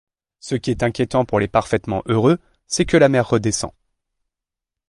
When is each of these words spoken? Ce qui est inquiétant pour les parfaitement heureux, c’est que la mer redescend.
Ce 0.39 0.55
qui 0.55 0.71
est 0.71 0.81
inquiétant 0.81 1.25
pour 1.25 1.39
les 1.39 1.47
parfaitement 1.47 2.01
heureux, 2.07 2.39
c’est 2.65 2.85
que 2.85 2.97
la 2.97 3.07
mer 3.07 3.29
redescend. 3.29 3.69